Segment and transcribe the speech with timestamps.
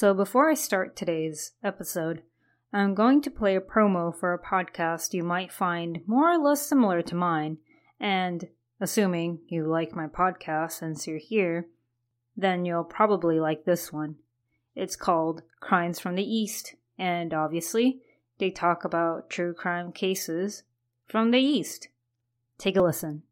[0.00, 2.22] So, before I start today's episode,
[2.72, 6.66] I'm going to play a promo for a podcast you might find more or less
[6.66, 7.58] similar to mine.
[8.00, 8.48] And
[8.80, 11.66] assuming you like my podcast since you're here,
[12.34, 14.14] then you'll probably like this one.
[14.74, 18.00] It's called Crimes from the East, and obviously,
[18.38, 20.62] they talk about true crime cases
[21.08, 21.88] from the East.
[22.56, 23.24] Take a listen.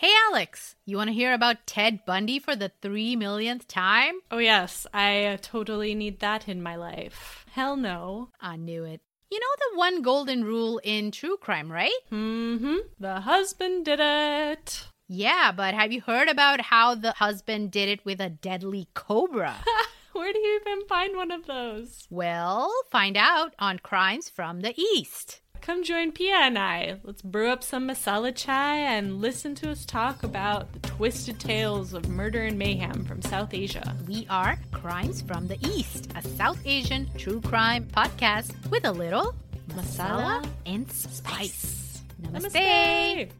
[0.00, 4.20] Hey, Alex, you want to hear about Ted Bundy for the three millionth time?
[4.30, 7.44] Oh, yes, I uh, totally need that in my life.
[7.50, 8.28] Hell no.
[8.40, 9.00] I knew it.
[9.28, 11.98] You know the one golden rule in true crime, right?
[12.12, 12.76] Mm hmm.
[13.00, 14.86] The husband did it.
[15.08, 19.56] Yeah, but have you heard about how the husband did it with a deadly cobra?
[20.12, 22.06] Where do you even find one of those?
[22.08, 25.40] Well, find out on Crimes from the East.
[25.60, 26.96] Come join Pia and I.
[27.04, 31.92] Let's brew up some masala chai and listen to us talk about the twisted tales
[31.92, 33.94] of murder and mayhem from South Asia.
[34.06, 39.34] We are Crimes from the East, a South Asian true crime podcast with a little
[39.70, 42.02] masala, masala and spice.
[42.22, 42.52] Namaste.
[42.52, 43.30] Namaste.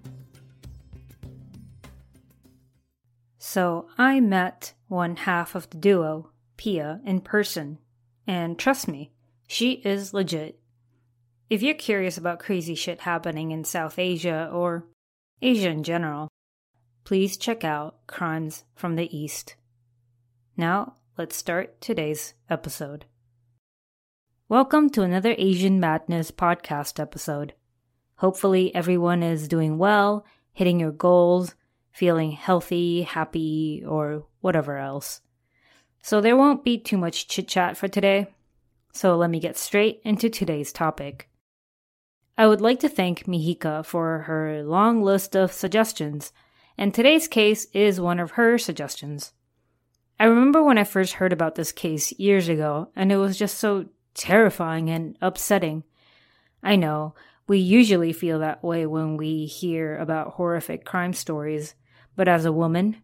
[3.39, 7.79] So I met one half of the duo, Pia, in person.
[8.27, 9.13] And trust me,
[9.47, 10.61] she is legit.
[11.51, 14.85] If you're curious about crazy shit happening in South Asia or
[15.41, 16.29] Asia in general,
[17.05, 19.57] please check out Crimes from the East.
[20.59, 23.07] Now, let's start today's episode.
[24.51, 27.55] Welcome to another Asian Madness podcast episode.
[28.17, 31.55] Hopefully, everyone is doing well, hitting your goals,
[31.91, 35.23] feeling healthy, happy, or whatever else.
[36.03, 38.27] So, there won't be too much chit chat for today.
[38.93, 41.31] So, let me get straight into today's topic.
[42.39, 46.33] I would like to thank Mihika for her long list of suggestions,
[46.79, 49.33] and today's case is one of her suggestions.
[50.21, 53.59] I remember when I first heard about this case years ago, and it was just
[53.59, 55.83] so terrifying and upsetting.
[56.63, 57.17] I know,
[57.49, 61.75] we usually feel that way when we hear about horrific crime stories,
[62.15, 62.99] but as a woman,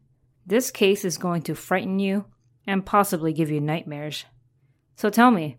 [0.46, 2.26] this case is going to frighten you
[2.68, 4.26] and possibly give you nightmares.
[4.94, 5.58] So tell me,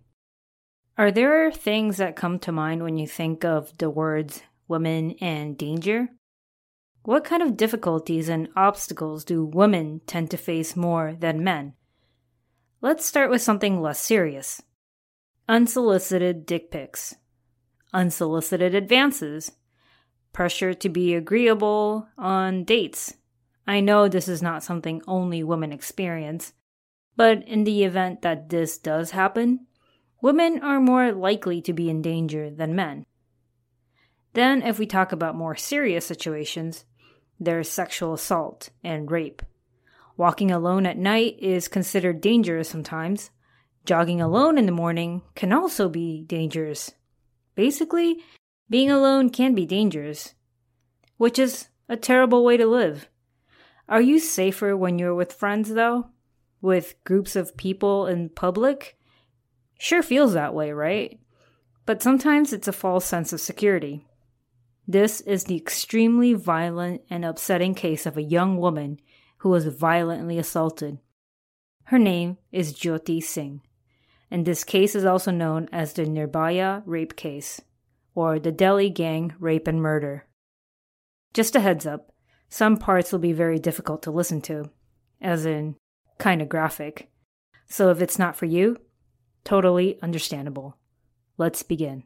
[0.97, 5.57] are there things that come to mind when you think of the words women and
[5.57, 6.09] danger?
[7.03, 11.73] What kind of difficulties and obstacles do women tend to face more than men?
[12.81, 14.61] Let's start with something less serious
[15.47, 17.15] unsolicited dick pics,
[17.93, 19.51] unsolicited advances,
[20.33, 23.13] pressure to be agreeable on dates.
[23.67, 26.53] I know this is not something only women experience,
[27.15, 29.67] But in the event that this does happen,
[30.25, 33.05] women are more likely to be in danger than men.
[34.33, 36.83] Then, if we talk about more serious situations,
[37.39, 39.43] there's sexual assault and rape.
[40.17, 43.29] Walking alone at night is considered dangerous sometimes.
[43.85, 46.91] Jogging alone in the morning can also be dangerous.
[47.53, 48.17] Basically,
[48.67, 50.33] being alone can be dangerous,
[51.17, 53.09] which is a terrible way to live.
[53.87, 56.07] Are you safer when you're with friends, though?
[56.61, 58.97] With groups of people in public?
[59.77, 61.19] Sure feels that way, right?
[61.85, 64.05] But sometimes it's a false sense of security.
[64.87, 68.99] This is the extremely violent and upsetting case of a young woman
[69.37, 70.99] who was violently assaulted.
[71.85, 73.61] Her name is Jyoti Singh,
[74.31, 77.61] and this case is also known as the Nirbhaya rape case,
[78.15, 80.25] or the Delhi gang rape and murder.
[81.33, 82.11] Just a heads up,
[82.49, 84.71] some parts will be very difficult to listen to,
[85.21, 85.75] as in,
[86.19, 87.11] kinda graphic.
[87.67, 88.77] So if it's not for you,
[89.45, 90.77] totally understandable.
[91.37, 92.03] Let's begin.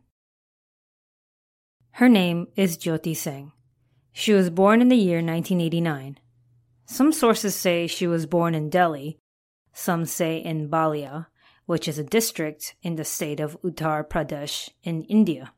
[1.93, 3.51] Her name is Jyoti Singh.
[4.11, 6.19] She was born in the year 1989.
[6.85, 9.17] Some sources say she was born in Delhi,
[9.73, 11.27] some say in Ballia,
[11.65, 15.53] which is a district in the state of Uttar Pradesh in India.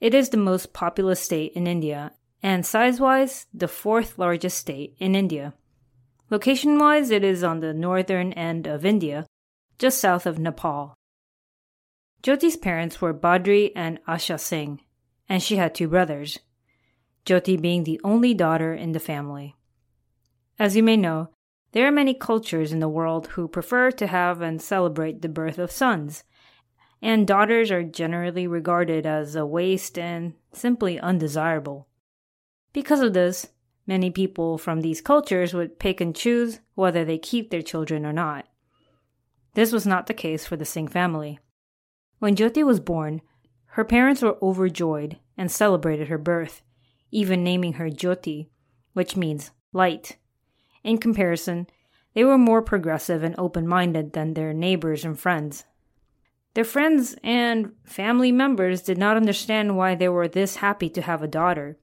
[0.00, 2.12] It is the most populous state in India
[2.42, 5.54] and size wise, the fourth largest state in India.
[6.28, 9.26] Location wise, it is on the northern end of India,
[9.82, 10.94] just south of Nepal.
[12.22, 14.80] Jyoti's parents were Badri and Asha Singh,
[15.28, 16.38] and she had two brothers,
[17.26, 19.56] Jyoti being the only daughter in the family.
[20.56, 21.30] As you may know,
[21.72, 25.58] there are many cultures in the world who prefer to have and celebrate the birth
[25.58, 26.22] of sons,
[27.02, 31.88] and daughters are generally regarded as a waste and simply undesirable.
[32.72, 33.48] Because of this,
[33.84, 38.12] many people from these cultures would pick and choose whether they keep their children or
[38.12, 38.46] not.
[39.54, 41.38] This was not the case for the Singh family.
[42.18, 43.20] When Jyoti was born,
[43.66, 46.62] her parents were overjoyed and celebrated her birth,
[47.10, 48.48] even naming her Jyoti,
[48.92, 50.18] which means light.
[50.84, 51.66] In comparison,
[52.14, 55.64] they were more progressive and open minded than their neighbors and friends.
[56.54, 61.22] Their friends and family members did not understand why they were this happy to have
[61.22, 61.78] a daughter,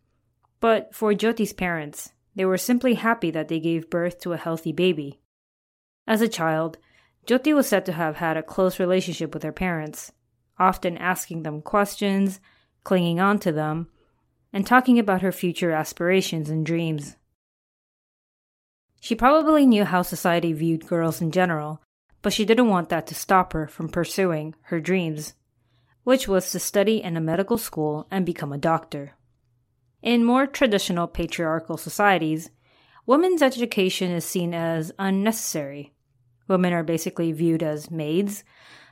[0.59, 4.71] but for Jyoti's parents, they were simply happy that they gave birth to a healthy
[4.71, 5.19] baby.
[6.05, 6.77] As a child,
[7.29, 10.11] Jyoti was said to have had a close relationship with her parents,
[10.57, 12.39] often asking them questions,
[12.83, 13.87] clinging on to them,
[14.51, 17.17] and talking about her future aspirations and dreams.
[18.99, 21.83] She probably knew how society viewed girls in general,
[22.23, 25.35] but she didn't want that to stop her from pursuing her dreams,
[26.03, 29.13] which was to study in a medical school and become a doctor.
[30.01, 32.49] In more traditional patriarchal societies,
[33.05, 35.93] women's education is seen as unnecessary.
[36.49, 38.43] Women are basically viewed as maids,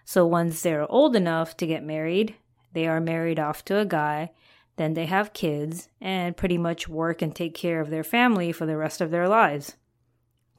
[0.06, 2.36] so once they're old enough to get married,
[2.74, 4.32] they are married off to a guy,
[4.78, 8.68] then they have kids, and pretty much work and take care of their family for
[8.68, 9.76] the rest of their lives.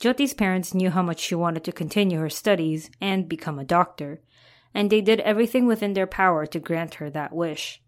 [0.01, 4.21] Jyoti's parents knew how much she wanted to continue her studies and become a doctor,
[4.75, 7.81] and they did everything within their power to grant her that wish.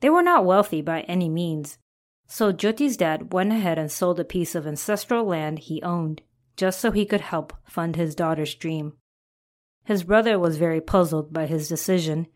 [0.00, 1.78] They were not wealthy by any means,
[2.26, 6.20] so Jyoti's dad went ahead and sold a piece of ancestral land he owned,
[6.56, 8.94] just so he could help fund his daughter's dream.
[9.84, 12.26] His brother was very puzzled by his decision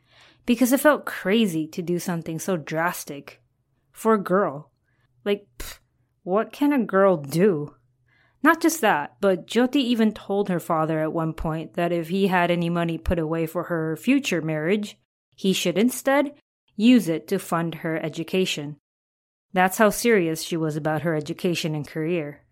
[0.47, 3.42] because it felt crazy to do something so drastic.
[3.92, 4.71] For a girl.
[5.25, 5.78] Like, pff,
[6.23, 7.75] what can a girl do?
[8.42, 12.28] Not just that, but Jyoti even told her father at one point that if he
[12.28, 14.97] had any money put away for her future marriage,
[15.35, 16.33] he should instead
[16.76, 18.76] use it to fund her education.
[19.52, 22.47] That's how serious she was about her education and career.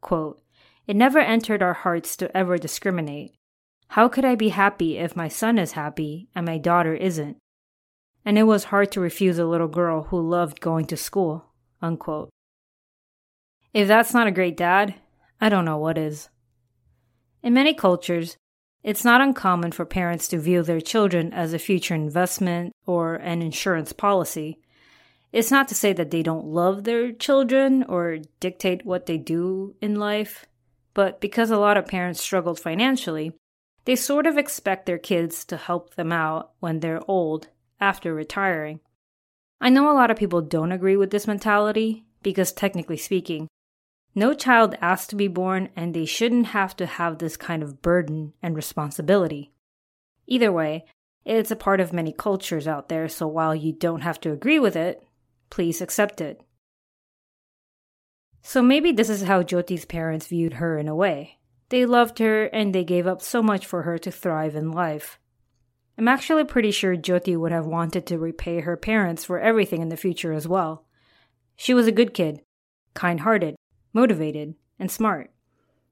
[0.00, 0.40] Quote,
[0.86, 3.34] It never entered our hearts to ever discriminate.
[3.88, 7.38] How could I be happy if my son is happy and my daughter isn't?
[8.24, 11.46] And it was hard to refuse a little girl who loved going to school.
[11.82, 12.30] Unquote.
[13.72, 14.94] If that's not a great dad,
[15.40, 16.28] I don't know what is.
[17.42, 18.36] In many cultures,
[18.82, 23.42] it's not uncommon for parents to view their children as a future investment or an
[23.42, 24.58] insurance policy.
[25.32, 29.74] It's not to say that they don't love their children or dictate what they do
[29.80, 30.46] in life,
[30.96, 33.34] but because a lot of parents struggled financially,
[33.84, 37.48] they sort of expect their kids to help them out when they're old
[37.78, 38.80] after retiring.
[39.60, 43.46] I know a lot of people don't agree with this mentality because, technically speaking,
[44.14, 47.82] no child asked to be born, and they shouldn't have to have this kind of
[47.82, 49.52] burden and responsibility.
[50.26, 50.86] Either way,
[51.26, 54.58] it's a part of many cultures out there, so while you don't have to agree
[54.58, 55.06] with it,
[55.50, 56.40] please accept it.
[58.48, 61.40] So maybe this is how Jyoti's parents viewed her in a way.
[61.70, 65.18] They loved her and they gave up so much for her to thrive in life.
[65.98, 69.88] I'm actually pretty sure Jyoti would have wanted to repay her parents for everything in
[69.88, 70.84] the future as well.
[71.56, 72.40] She was a good kid,
[72.94, 73.56] kind hearted,
[73.92, 75.32] motivated, and smart.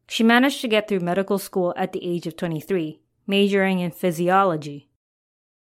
[0.08, 4.90] She managed to get through medical school at the age of 23, majoring in physiology.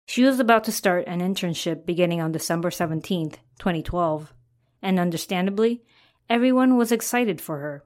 [0.04, 4.34] She was about to start an internship beginning on December 17th, 2012,
[4.82, 5.82] and understandably,
[6.28, 7.84] everyone was excited for her.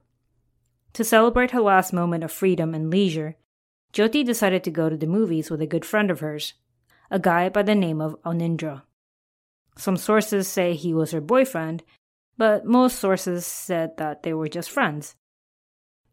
[0.93, 3.35] To celebrate her last moment of freedom and leisure,
[3.93, 6.53] Jyoti decided to go to the movies with a good friend of hers,
[7.09, 8.83] a guy by the name of Anindra.
[9.77, 11.83] Some sources say he was her boyfriend,
[12.37, 15.15] but most sources said that they were just friends.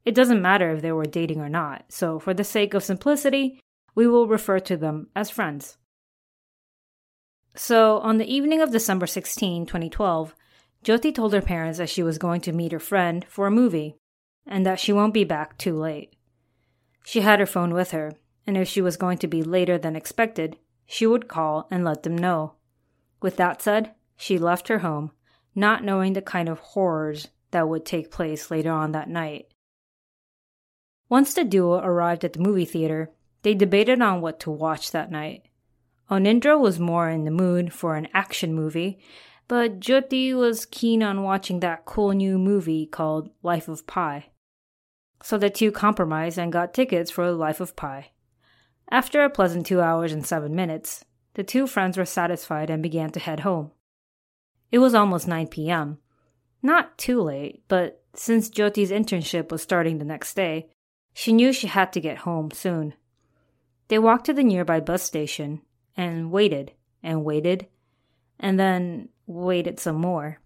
[0.05, 3.61] It doesn't matter if they were dating or not, so for the sake of simplicity,
[3.95, 5.79] we will refer to them as friends.
[7.57, 10.35] So, on the evening of December 16, 2012,
[10.87, 13.97] Jyoti told her parents that she was going to meet her friend for a movie
[14.47, 16.15] and that she won't be back too late.
[17.05, 18.13] She had her phone with her,
[18.47, 22.05] and if she was going to be later than expected, she would call and let
[22.05, 22.55] them know.
[23.21, 25.11] With that said, she left her home,
[25.57, 29.49] not knowing the kind of horrors that would take place later on that night.
[31.09, 33.11] Once the duo arrived at the movie theater,
[33.43, 35.49] they debated on what to watch that night.
[36.09, 39.01] Onindra was more in the mood for an action movie,
[39.49, 44.27] but Jyoti was keen on watching that cool new movie called Life of Pi.
[45.23, 48.11] So the two compromised and got tickets for Life of Pi.
[48.91, 53.11] After a pleasant two hours and seven minutes, the two friends were satisfied and began
[53.11, 53.73] to head home.
[54.71, 55.99] It was almost 9 p.m.
[56.63, 60.69] Not too late, but since Jyoti's internship was starting the next day,
[61.15, 62.95] she knew she had to get home soon.
[63.89, 65.63] They walked to the nearby bus station
[65.97, 66.73] and waited
[67.03, 67.69] and waited
[68.39, 70.41] and then waited some more.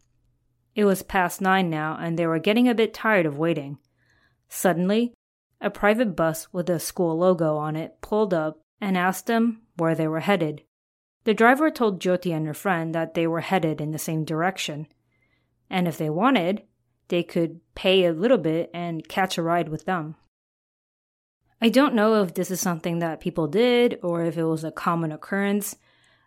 [0.74, 3.78] It was past nine now, and they were getting a bit tired of waiting.
[4.48, 5.14] Suddenly,
[5.60, 9.94] a private bus with a school logo on it pulled up and asked them where
[9.94, 10.62] they were headed.
[11.24, 14.86] The driver told Jyoti and her friend that they were headed in the same direction,
[15.68, 16.62] and if they wanted,
[17.08, 20.16] they could pay a little bit and catch a ride with them.
[21.60, 24.72] I don't know if this is something that people did or if it was a
[24.72, 25.76] common occurrence,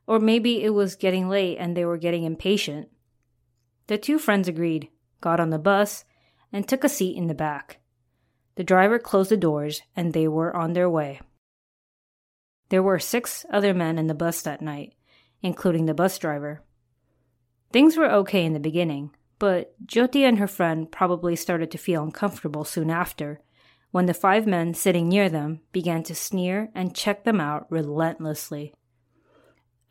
[0.08, 2.90] or maybe it was getting late and they were getting impatient.
[3.88, 4.90] The two friends agreed,
[5.22, 6.06] got on the bus,
[6.52, 7.80] and took a seat in the back.
[8.56, 11.22] The driver closed the doors and they were on their way.
[12.70, 14.94] There were six other men in the bus that night,
[15.42, 16.62] including the bus driver.
[17.72, 22.04] Things were okay in the beginning, but Jyoti and her friend probably started to feel
[22.04, 23.42] uncomfortable soon after
[23.94, 28.74] when the five men sitting near them began to sneer and check them out relentlessly.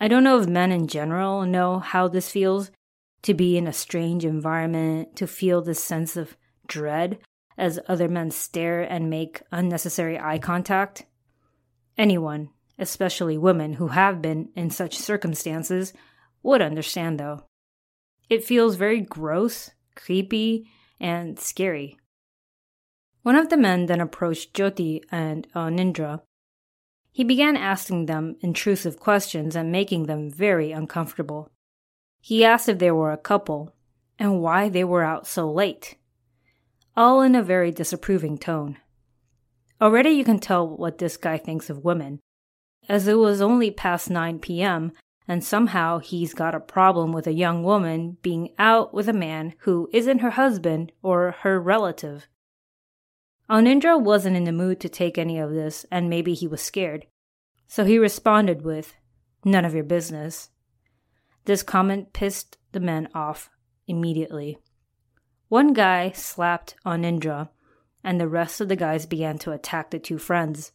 [0.03, 2.73] I don't know if men in general know how this feels
[3.23, 7.21] to be in a strange environment, to feel this sense of dread
[7.57, 11.07] as other men stare and make unnecessary eye contact?
[11.97, 12.49] Anyone,
[12.81, 15.93] especially women who have been in such circumstances,
[16.43, 17.45] would understand though.
[18.29, 20.69] It feels very gross, creepy,
[20.99, 21.97] and scary.
[23.23, 26.23] One of the men then approached Jyoti and Anindra.
[27.13, 31.51] He began asking them intrusive questions and making them very uncomfortable.
[32.21, 33.75] He asked if they were a couple
[34.19, 35.97] and why they were out so late
[36.97, 38.79] all in a very disapproving tone.
[39.81, 42.21] Already you can tell what this guy thinks of women,
[42.89, 44.93] as it was only past 9 p.m.,
[45.27, 49.55] and somehow he's got a problem with a young woman being out with a man
[49.61, 52.29] who isn't her husband or her relative.
[53.53, 57.05] Anindra wasn't in the mood to take any of this, and maybe he was scared.
[57.69, 58.95] So he responded with,
[59.45, 60.49] None of your business.
[61.45, 63.51] This comment pissed the men off
[63.87, 64.57] immediately.
[65.49, 67.51] One guy slapped Anindra,
[68.03, 70.73] and the rest of the guys began to attack the two friends.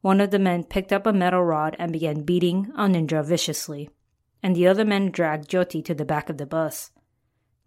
[0.00, 3.90] One of the men picked up a metal rod and began beating Anindra viciously,
[4.40, 6.92] and the other men dragged Jyoti to the back of the bus.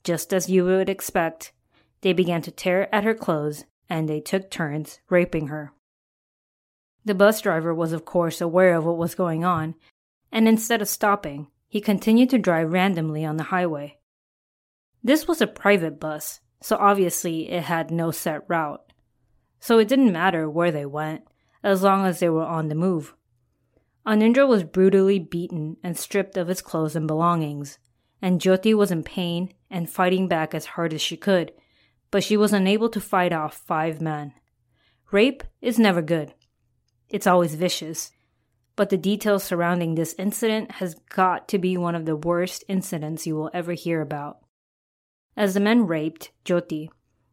[0.05, 1.51] Just as you would expect,
[1.99, 5.73] they began to tear at her clothes and they took turns raping her.
[7.03, 9.75] The bus driver was, of course, aware of what was going on,
[10.31, 13.97] and instead of stopping, he continued to drive randomly on the highway.
[15.03, 18.81] This was a private bus, so obviously it had no set route.
[19.59, 21.23] So it didn't matter where they went,
[21.61, 23.13] as long as they were on the move.
[24.07, 27.77] Anindra was brutally beaten and stripped of his clothes and belongings,
[28.21, 31.51] and Jyoti was in pain and fighting back as hard as she could,
[32.11, 34.33] but she was unable to fight off five men.
[35.11, 36.33] Rape is never good.
[37.09, 38.11] It's always vicious.
[38.75, 43.27] But the details surrounding this incident has got to be one of the worst incidents
[43.27, 44.37] you will ever hear about.
[45.35, 46.89] As the men raped Jyoti,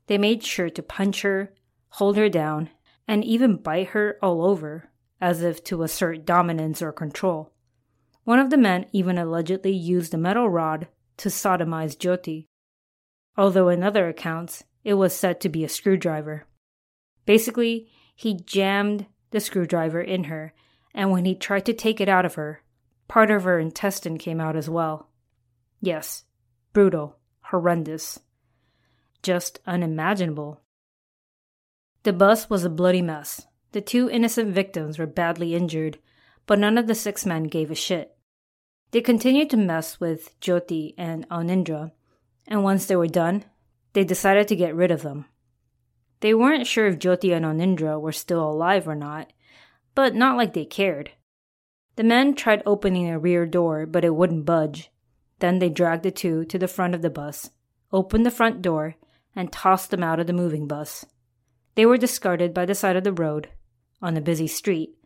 [0.07, 1.55] they made sure to punch her,
[1.91, 2.71] hold her down,
[3.07, 7.53] and even bite her all over, as if to assert dominance or control.
[8.25, 12.47] One of the men even allegedly used a metal rod to sodomize Jyoti,
[13.39, 16.45] although in other accounts it was said to be a screwdriver.
[17.25, 20.53] Basically, he jammed the screwdriver in her,
[20.93, 22.63] and when he tried to take it out of her,
[23.07, 25.09] part of her intestine came out as well.
[25.81, 26.25] Yes,
[26.73, 28.19] brutal, horrendous,
[29.23, 30.61] just unimaginable.
[32.03, 33.47] The bus was a bloody mess.
[33.73, 35.99] The two innocent victims were badly injured,
[36.47, 38.17] but none of the six men gave a shit.
[38.91, 41.93] They continued to mess with Jyoti and Anindra,
[42.49, 43.45] and once they were done,
[43.93, 45.27] they decided to get rid of them.
[46.21, 49.33] They weren't sure if Jyoti and Anindra were still alive or not,
[49.95, 51.13] but not like they cared.
[51.97, 54.91] The men tried opening a rear door, but it wouldn't budge.
[55.39, 57.51] Then they dragged the two to the front of the bus,
[57.93, 58.97] opened the front door,
[59.37, 61.05] and tossed them out of the moving bus.
[61.75, 63.51] They were discarded by the side of the road,
[64.03, 64.97] on a busy street,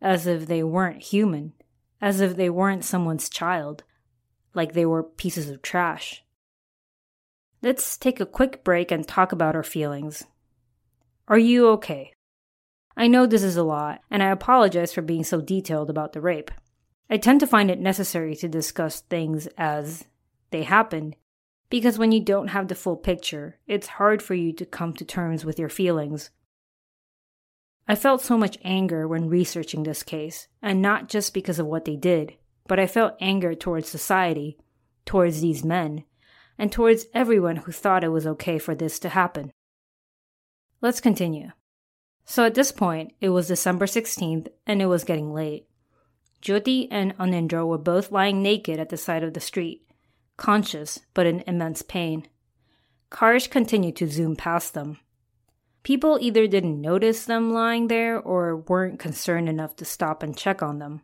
[0.00, 1.52] as if they weren't human,
[2.00, 3.84] as if they weren't someone's child,
[4.54, 6.24] like they were pieces of trash.
[7.66, 10.22] Let's take a quick break and talk about our feelings.
[11.26, 12.12] Are you okay?
[12.96, 16.20] I know this is a lot, and I apologize for being so detailed about the
[16.20, 16.52] rape.
[17.10, 20.04] I tend to find it necessary to discuss things as
[20.52, 21.16] they happened,
[21.68, 25.04] because when you don't have the full picture, it's hard for you to come to
[25.04, 26.30] terms with your feelings.
[27.88, 31.84] I felt so much anger when researching this case, and not just because of what
[31.84, 32.34] they did,
[32.68, 34.56] but I felt anger towards society,
[35.04, 36.04] towards these men,
[36.58, 39.52] and towards everyone who thought it was okay for this to happen.
[40.80, 41.50] Let's continue.
[42.24, 45.66] So at this point, it was December 16th and it was getting late.
[46.42, 49.88] Jyoti and Anindra were both lying naked at the side of the street,
[50.36, 52.26] conscious but in immense pain.
[53.10, 54.98] Cars continued to zoom past them.
[55.82, 60.62] People either didn't notice them lying there or weren't concerned enough to stop and check
[60.62, 61.02] on them.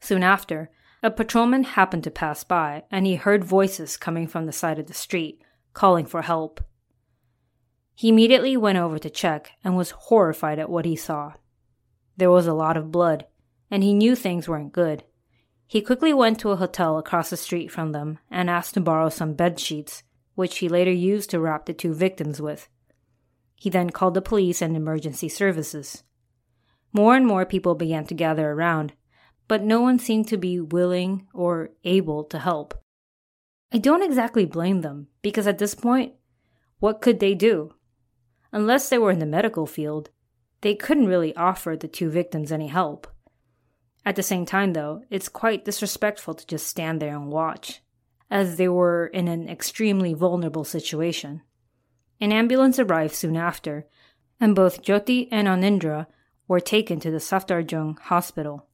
[0.00, 0.70] Soon after,
[1.02, 4.86] a patrolman happened to pass by and he heard voices coming from the side of
[4.86, 5.42] the street,
[5.74, 6.60] calling for help.
[7.94, 11.34] He immediately went over to check and was horrified at what he saw.
[12.16, 13.26] There was a lot of blood,
[13.70, 15.04] and he knew things weren't good.
[15.66, 19.08] He quickly went to a hotel across the street from them and asked to borrow
[19.08, 20.02] some bed sheets,
[20.34, 22.68] which he later used to wrap the two victims with.
[23.54, 26.02] He then called the police and emergency services.
[26.92, 28.92] More and more people began to gather around,
[29.48, 32.74] but no one seemed to be willing or able to help.
[33.72, 36.14] I don't exactly blame them, because at this point,
[36.78, 37.74] what could they do?
[38.52, 40.10] Unless they were in the medical field,
[40.60, 43.06] they couldn't really offer the two victims any help.
[44.04, 47.80] At the same time, though, it's quite disrespectful to just stand there and watch,
[48.30, 51.42] as they were in an extremely vulnerable situation.
[52.20, 53.86] An ambulance arrived soon after,
[54.40, 56.06] and both Jyoti and Anindra
[56.48, 58.68] were taken to the Safdarjung hospital.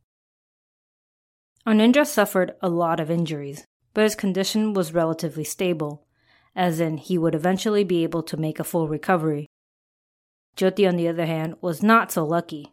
[1.68, 6.07] Anindra suffered a lot of injuries, but his condition was relatively stable,
[6.57, 9.50] as in he would eventually be able to make a full recovery.
[10.57, 12.72] Jyoti, on the other hand, was not so lucky.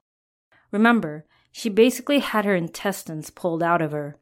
[0.72, 4.16] Remember, she basically had her intestines pulled out of her,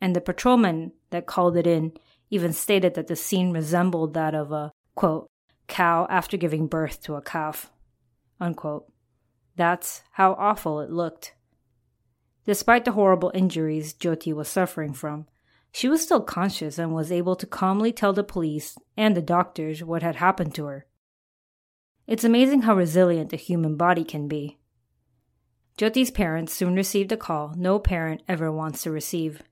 [0.00, 1.94] and the patrolman that called it in
[2.30, 5.26] even stated that the scene resembled that of a, quote,
[5.66, 7.72] cow after giving birth to a calf.
[8.38, 8.86] Unquote.
[9.56, 11.34] That's how awful it looked.
[12.46, 15.26] Despite the horrible injuries Jyoti was suffering from,
[15.72, 19.84] she was still conscious and was able to calmly tell the police and the doctors
[19.84, 20.86] what had happened to her.
[22.06, 24.58] It's amazing how resilient the human body can be.
[25.78, 29.42] Jyoti's parents soon received a call no parent ever wants to receive.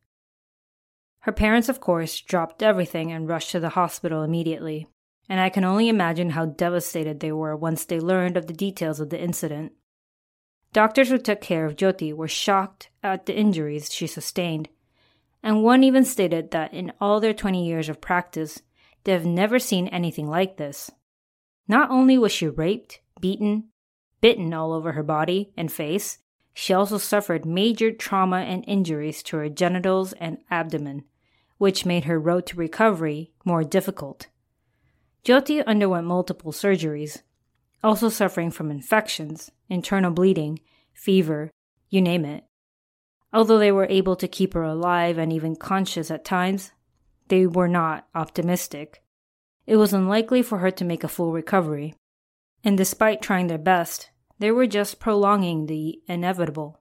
[1.20, 4.88] Her parents, of course, dropped everything and rushed to the hospital immediately,
[5.28, 8.98] and I can only imagine how devastated they were once they learned of the details
[8.98, 9.72] of the incident.
[10.78, 14.68] Doctors who took care of Jyoti were shocked at the injuries she sustained,
[15.42, 18.62] and one even stated that in all their 20 years of practice,
[19.02, 20.88] they have never seen anything like this.
[21.66, 23.70] Not only was she raped, beaten,
[24.20, 26.18] bitten all over her body and face,
[26.54, 31.02] she also suffered major trauma and injuries to her genitals and abdomen,
[31.56, 34.28] which made her road to recovery more difficult.
[35.24, 37.22] Jyoti underwent multiple surgeries,
[37.82, 40.60] also suffering from infections, internal bleeding,
[40.92, 41.50] fever,
[41.88, 42.44] you name it.
[43.32, 46.72] Although they were able to keep her alive and even conscious at times,
[47.28, 49.02] they were not optimistic
[49.68, 51.94] it was unlikely for her to make a full recovery.
[52.64, 56.80] And despite trying their best, they were just prolonging the inevitable.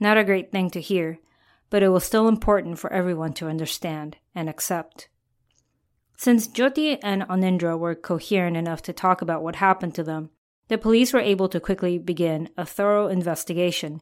[0.00, 1.20] Not a great thing to hear,
[1.70, 5.08] but it was still important for everyone to understand and accept.
[6.16, 10.30] Since Jyoti and Anindra were coherent enough to talk about what happened to them,
[10.68, 14.00] The police were able to quickly begin a thorough investigation,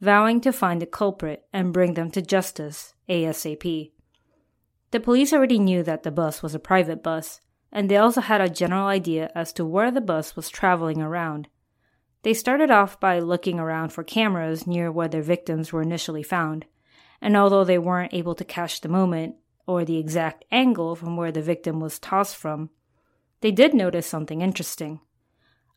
[0.00, 3.92] vowing to find the culprit and bring them to justice ASAP.
[4.92, 8.40] The police already knew that the bus was a private bus, and they also had
[8.40, 11.48] a general idea as to where the bus was traveling around.
[12.22, 16.64] They started off by looking around for cameras near where their victims were initially found,
[17.20, 21.32] and although they weren't able to catch the moment or the exact angle from where
[21.32, 22.70] the victim was tossed from,
[23.40, 25.00] they did notice something interesting.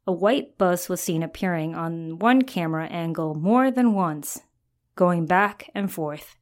[0.07, 4.41] A white bus was seen appearing on one camera angle more than once,
[4.95, 6.35] going back and forth.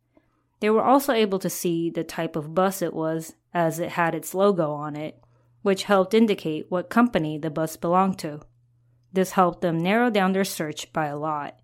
[0.59, 4.15] They were also able to see the type of bus it was, as it had
[4.15, 5.21] its logo on it,
[5.61, 8.41] which helped indicate what company the bus belonged to.
[9.11, 11.59] This helped them narrow down their search by a lot.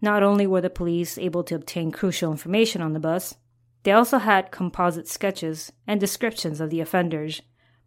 [0.00, 3.36] Not only were the police able to obtain crucial information on the bus,
[3.84, 7.40] they also had composite sketches and descriptions of the offenders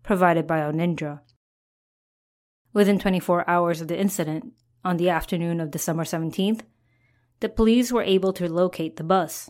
[0.03, 1.19] provided by Onindra.
[2.71, 4.53] Within 24 hours of the incident,
[4.85, 6.61] on the afternoon of December 17th,
[7.39, 9.49] the police were able to locate the bus.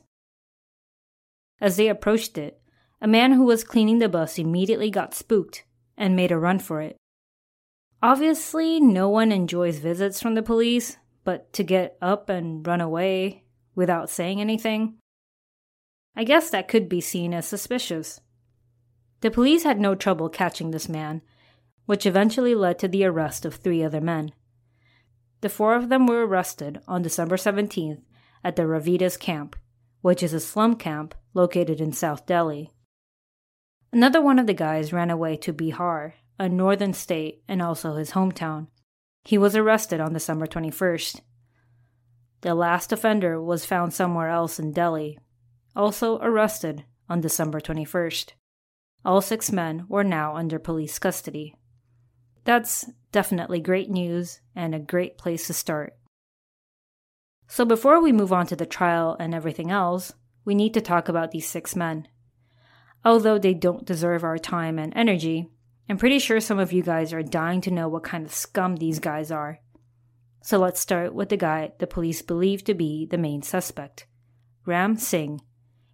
[1.60, 2.60] As they approached it,
[3.02, 5.66] a man who was cleaning the bus immediately got spooked
[5.98, 6.96] and made a run for it.
[8.02, 13.44] Obviously, no one enjoys visits from the police, but to get up and run away
[13.76, 14.98] without saying anything,
[16.18, 18.20] I guess that could be seen as suspicious.
[19.22, 21.22] The police had no trouble catching this man,
[21.86, 24.32] which eventually led to the arrest of three other men.
[25.42, 28.02] The four of them were arrested on December 17th
[28.44, 29.56] at the Ravidas camp,
[30.02, 32.72] which is a slum camp located in South Delhi.
[33.94, 38.12] Another one of the guys ran away to Bihar, a northern state and also his
[38.12, 38.68] hometown.
[39.24, 41.22] He was arrested on December 21st.
[42.42, 45.20] The last offender was found somewhere else in Delhi,
[45.78, 48.34] also arrested on December 21st.
[49.06, 51.56] All six men were now under police custody.
[52.44, 55.94] That's definitely great news and a great place to start.
[57.48, 60.12] So, before we move on to the trial and everything else,
[60.44, 62.08] we need to talk about these six men.
[63.06, 65.48] Although they don't deserve our time and energy,
[65.88, 68.76] I'm pretty sure some of you guys are dying to know what kind of scum
[68.76, 69.60] these guys are.
[70.42, 74.08] So let's start with the guy the police believe to be the main suspect.
[74.66, 75.42] Ram Singh,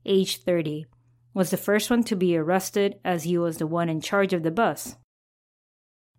[0.05, 0.85] age 30,
[1.33, 4.43] was the first one to be arrested as he was the one in charge of
[4.43, 4.95] the bus.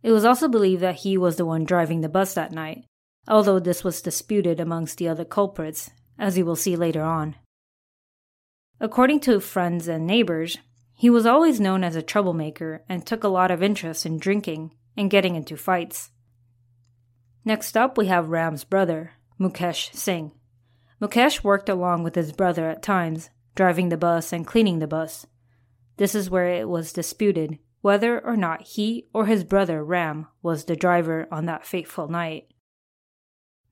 [0.03, 2.85] It was also believed that he was the one driving the bus that night,
[3.27, 7.37] although this was disputed amongst the other culprits, as you will see later on.
[8.81, 10.59] According to friends and neighbors,
[10.97, 14.73] he was always known as a troublemaker and took a lot of interest in drinking
[14.97, 16.11] and getting into fights.
[17.45, 20.33] Next up, we have Ram's brother, Mukesh Singh.
[21.01, 25.27] Mukesh worked along with his brother at times, driving the bus and cleaning the bus.
[25.97, 30.65] This is where it was disputed whether or not he or his brother Ram was
[30.65, 32.49] the driver on that fateful night.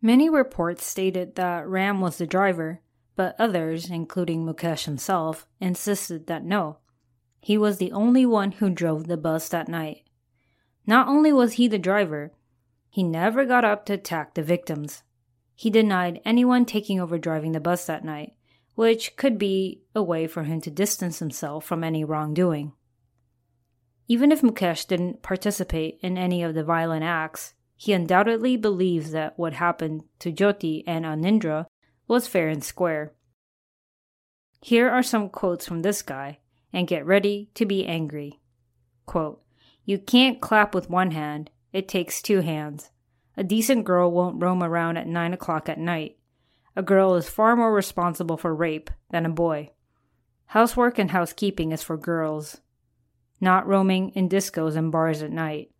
[0.03, 2.83] Many reports stated that Ram was the driver,
[3.16, 6.77] but others, including Mukesh himself, insisted that no,
[7.40, 10.03] he was the only one who drove the bus that night.
[10.87, 12.35] Not only was he the driver,
[12.90, 15.05] he never got up to attack the victims.
[15.55, 18.35] He denied anyone taking over driving the bus that night,
[18.83, 22.73] which could be a way for him to distance himself from any wrongdoing.
[24.09, 29.38] Even if Mukesh didn't participate in any of the violent acts, he undoubtedly believes that
[29.38, 31.66] what happened to Jyoti and Anindra
[32.09, 33.12] was fair and square.
[34.61, 36.40] Here are some quotes from this guy,
[36.73, 38.40] and get ready to be angry.
[39.07, 39.45] Quote,
[39.85, 42.90] you can't clap with one hand, it takes two hands.
[43.37, 46.16] A decent girl won't roam around at nine o'clock at night.
[46.74, 49.70] A girl is far more responsible for rape than a boy.
[50.46, 52.61] Housework and housekeeping is for girls.
[53.40, 55.70] Not roaming in discos and bars at night.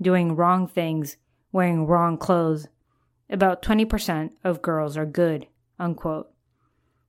[0.00, 1.16] Doing wrong things,
[1.52, 2.68] wearing wrong clothes.
[3.30, 5.46] About 20% of girls are good.
[5.78, 6.30] Unquote.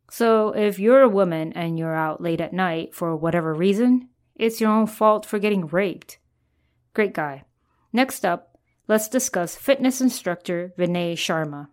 [0.09, 4.61] So, if you're a woman and you're out late at night for whatever reason, it's
[4.61, 6.19] your own fault for getting raped.
[6.93, 7.43] Great guy.
[7.91, 11.69] Next up, let's discuss fitness instructor Vinay Sharma.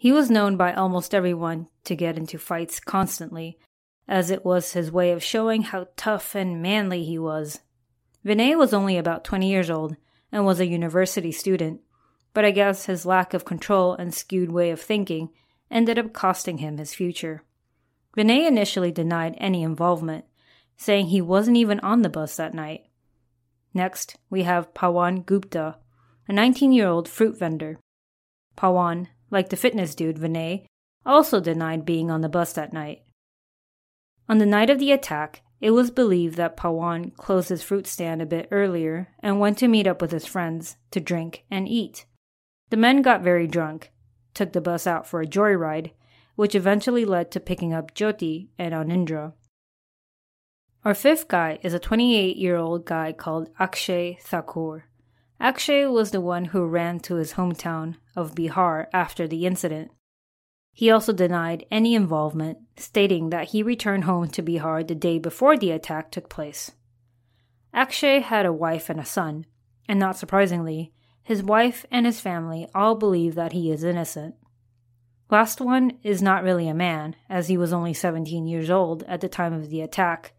[0.00, 3.58] He was known by almost everyone to get into fights constantly,
[4.08, 7.60] as it was his way of showing how tough and manly he was.
[8.24, 9.96] Vinay was only about 20 years old
[10.32, 11.82] and was a university student,
[12.32, 15.28] but I guess his lack of control and skewed way of thinking
[15.70, 17.42] ended up costing him his future.
[18.16, 20.24] Vinay initially denied any involvement,
[20.78, 22.86] saying he wasn't even on the bus that night.
[23.74, 25.76] Next, we have Pawan Gupta,
[26.26, 27.78] a 19 year old fruit vendor.
[28.56, 30.64] Pawan, like the fitness dude Vinay,
[31.06, 33.02] also denied being on the bus that night.
[34.28, 38.22] On the night of the attack, It was believed that Pawan closed his fruit stand
[38.22, 42.06] a bit earlier and went to meet up with his friends to drink and eat.
[42.70, 43.92] The men got very drunk,
[44.32, 45.92] took the bus out for a joyride,
[46.34, 49.34] which eventually led to picking up Jyoti and Anindra.
[50.82, 54.86] Our fifth guy is a 28 year old guy called Akshay Thakur.
[55.40, 59.90] Akshay was the one who ran to his hometown of Bihar after the incident.
[60.74, 65.56] He also denied any involvement, stating that he returned home to Bihar the day before
[65.56, 66.72] the attack took place.
[67.72, 69.46] Akshay had a wife and a son,
[69.88, 74.34] and not surprisingly, his wife and his family all believe that he is innocent.
[75.30, 79.20] Last one is not really a man, as he was only 17 years old at
[79.20, 80.34] the time of the attack.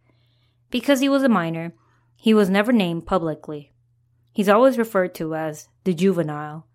[0.69, 1.73] Because he was a minor,
[2.15, 3.70] he was never named publicly.
[4.32, 6.67] He's always referred to as the juvenile.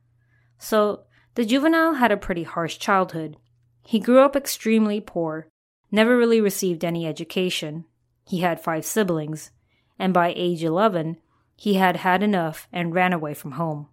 [0.59, 3.37] So, the juvenile had a pretty harsh childhood,
[3.87, 5.47] he grew up extremely poor,
[5.93, 7.85] never really received any education.
[8.25, 9.53] He had five siblings,
[9.97, 11.19] and by age 11,
[11.55, 13.87] he had had enough and ran away from home.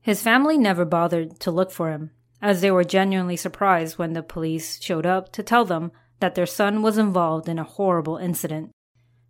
[0.00, 4.22] His family never bothered to look for him, as they were genuinely surprised when the
[4.22, 8.70] police showed up to tell them that their son was involved in a horrible incident.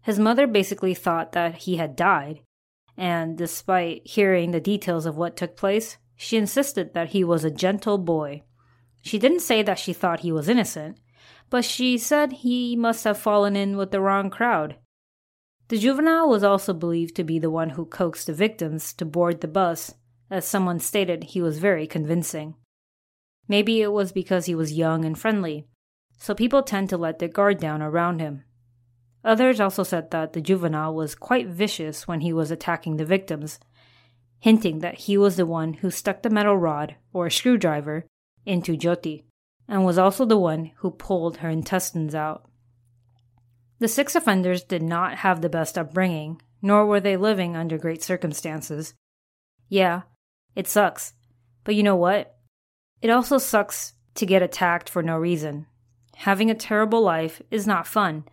[0.02, 2.42] His mother basically thought that he had died,
[2.96, 7.50] and despite hearing the details of what took place, she insisted that he was a
[7.50, 8.42] gentle boy
[9.02, 10.98] she didn't say that she thought he was innocent,
[11.50, 14.76] but she said he must have fallen in with the wrong crowd.
[15.68, 19.40] The juvenile was also believed to be the one who coaxed the victims to board
[19.40, 19.94] the bus,
[20.30, 22.54] as someone stated he was very convincing.
[23.48, 25.66] Maybe it was because he was young and friendly,
[26.16, 28.44] so people tend to let their guard down around him.
[29.24, 33.60] Others also said that the juvenile was quite vicious when he was attacking the victims,
[34.40, 38.04] hinting that he was the one who stuck the metal rod or screwdriver
[38.44, 39.24] into Jyoti
[39.68, 42.44] and was also the one who pulled her intestines out.
[43.78, 48.02] The six offenders did not have the best upbringing, nor were they living under great
[48.02, 48.94] circumstances.
[49.68, 50.02] Yeah,
[50.54, 51.14] it sucks.
[51.64, 52.36] But you know what?
[53.00, 55.66] It also sucks to get attacked for no reason.
[56.16, 58.24] Having a terrible life is not fun,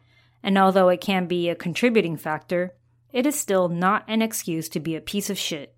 [0.44, 2.76] and although it can be a contributing factor,
[3.12, 5.76] it is still not an excuse to be a piece of shit.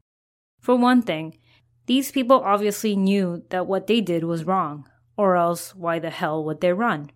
[0.60, 1.38] For one thing,
[1.86, 6.44] these people obviously knew that what they did was wrong, or else why the hell
[6.44, 7.12] would they run?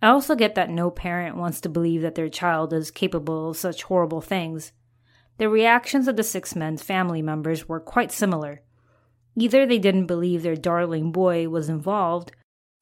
[0.00, 3.56] I also get that no parent wants to believe that their child is capable of
[3.56, 4.72] such horrible things.
[5.38, 8.62] The reactions of the six men's family members were quite similar.
[9.36, 12.32] Either they didn't believe their darling boy was involved,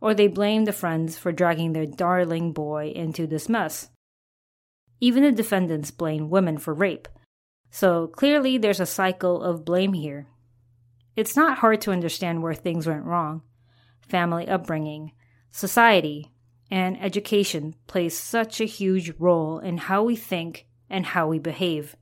[0.01, 3.89] or they blame the friends for dragging their darling boy into this mess.
[5.01, 7.09] Even the defendants blame women for rape,
[7.71, 10.27] so clearly there's a cycle of blame here.
[11.17, 13.43] It's not hard to understand where things went wrong.
[14.09, 15.13] Family upbringing,
[15.51, 16.33] society,
[16.71, 21.97] and education plays such a huge role in how we think and how we behave.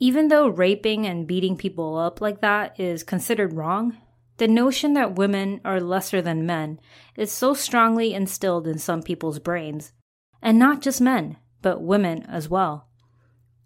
[0.00, 3.96] Even though raping and beating people up like that is considered wrong,
[4.38, 6.80] the notion that women are lesser than men
[7.16, 9.92] is so strongly instilled in some people's brains.
[10.40, 12.88] And not just men, but women as well.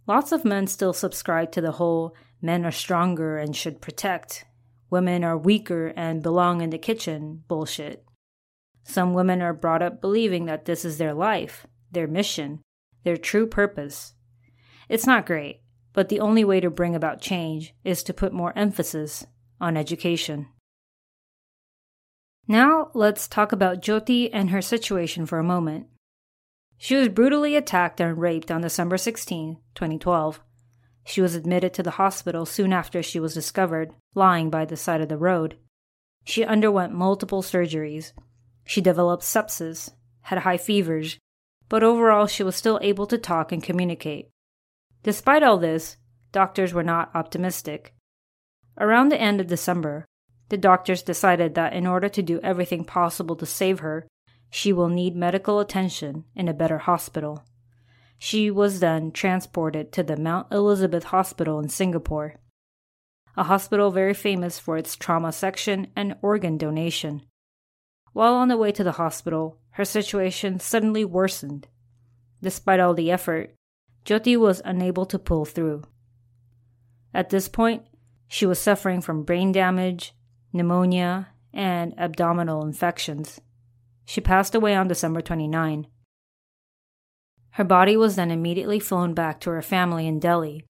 [0.07, 4.45] Lots of men still subscribe to the whole Men are stronger and should protect.
[4.91, 8.05] Women are weaker and belong in the kitchen bullshit.
[8.83, 12.61] Some women are brought up believing that this is their life, their mission,
[13.05, 14.15] their true purpose.
[14.89, 15.61] It's not great,
[15.93, 19.25] but the only way to bring about change is to put more emphasis
[19.61, 20.49] on education.
[22.53, 25.87] Now, let's talk about Jyoti and her situation for a moment.
[26.77, 30.39] She was brutally attacked and raped on December 16, 2012.
[31.07, 35.01] She was admitted to the hospital soon after she was discovered, lying by the side
[35.01, 35.57] of the road.
[36.27, 38.13] She underwent multiple surgeries.
[38.67, 41.19] She developed sepsis, had high fevers,
[41.71, 44.29] but overall she was still able to talk and communicate.
[45.05, 45.97] Despite all this,
[46.33, 47.95] doctors were not optimistic.
[48.77, 50.05] Around the end of December,
[50.53, 54.07] the doctors decided that in order to do everything possible to save her,
[54.51, 57.43] she will need medical attention in a better hospital.
[58.19, 62.35] She was then transported to the Mount Elizabeth Hospital in Singapore,
[63.35, 67.23] a hospital very famous for its trauma section and organ donation.
[68.13, 71.67] While on the way to the hospital, her situation suddenly worsened.
[72.43, 73.55] Despite all the effort,
[74.05, 75.85] Jyoti was unable to pull through.
[77.15, 77.87] At this point,
[78.29, 80.13] she was suffering from brain damage,
[80.53, 83.41] pneumonia, and abdominal infections.
[84.05, 85.87] She passed away on December 29.
[87.51, 90.65] Her body was then immediately flown back to her family in Delhi,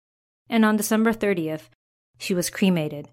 [0.48, 1.68] and on December 30th,
[2.18, 3.08] she was cremated.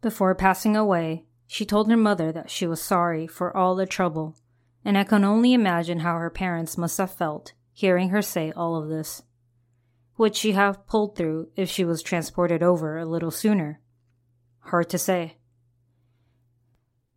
[0.00, 4.36] Before passing away, she told her mother that she was sorry for all the trouble
[4.84, 8.76] and I can only imagine how her parents must have felt hearing her say all
[8.76, 9.22] of this.
[10.18, 13.80] Would she have pulled through if she was transported over a little sooner?
[14.60, 15.36] Hard to say.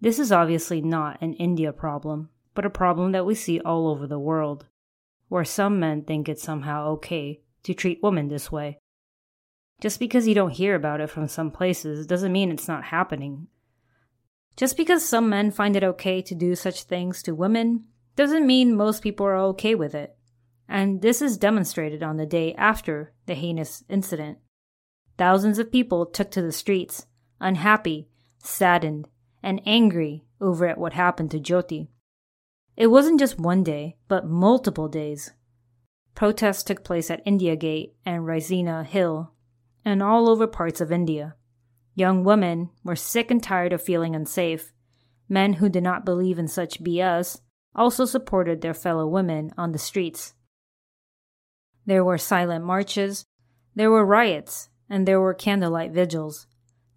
[0.02, 4.06] This is obviously not an India problem, but a problem that we see all over
[4.06, 4.66] the world,
[5.30, 8.80] where some men think it's somehow okay to treat women this way.
[9.82, 13.48] Just because you don't hear about it from some places doesn't mean it's not happening.
[14.56, 18.76] Just because some men find it okay to do such things to women doesn't mean
[18.76, 20.16] most people are okay with it.
[20.70, 24.38] And this is demonstrated on the day after the heinous incident.
[25.18, 27.06] Thousands of people took to the streets,
[27.44, 28.08] unhappy,
[28.40, 29.08] saddened,
[29.44, 31.90] and angry over at what happened to Jyoti.
[32.76, 35.32] It wasn't just one day, but multiple days.
[36.16, 39.34] Protests took place at India Gate and Raisina Hill,
[39.86, 41.36] and all over parts of India.
[41.96, 44.74] Young women were sick and tired of feeling unsafe.
[45.30, 47.42] Men who did not believe in such BS
[47.76, 50.34] also supported their fellow women on the streets.
[51.86, 53.26] There were silent marches,
[53.76, 56.48] there were riots, and there were candlelight vigils,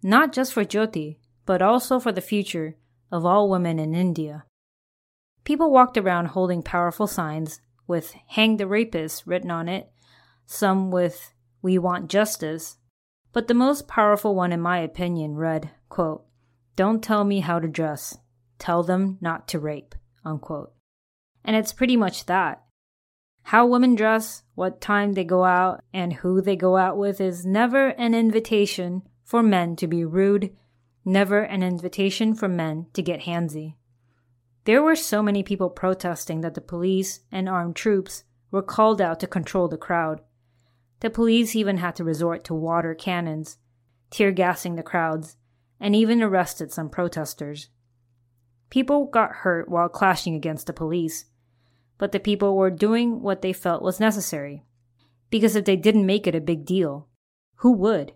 [0.03, 2.75] not just for Jyoti, but also for the future
[3.11, 4.45] of all women in India.
[5.43, 9.89] People walked around holding powerful signs with Hang the Rapist written on it,
[10.45, 12.77] some with We Want Justice,
[13.31, 16.25] but the most powerful one, in my opinion, read, quote,
[16.75, 18.17] Don't tell me how to dress,
[18.59, 20.73] tell them not to rape, unquote.
[21.45, 22.63] And it's pretty much that.
[23.43, 27.45] How women dress, what time they go out, and who they go out with is
[27.45, 30.55] never an invitation for men to be rude,
[31.03, 33.75] never an invitation for men to get handsy.
[34.63, 39.19] There were so many people protesting that the police and armed troops were called out
[39.19, 40.21] to control the crowd.
[41.01, 43.57] The police even had to resort to water cannons,
[44.11, 45.35] tear gassing the crowds,
[45.77, 47.67] and even arrested some protesters.
[48.69, 51.25] People got hurt while clashing against the police,
[51.97, 54.63] but the people were doing what they felt was necessary.
[55.29, 57.09] Because if they didn't make it a big deal,
[57.55, 58.13] who would?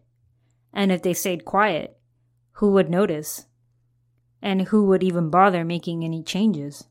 [0.74, 1.98] And if they stayed quiet,
[2.54, 3.46] who would notice?
[4.42, 6.86] And who would even bother making any changes?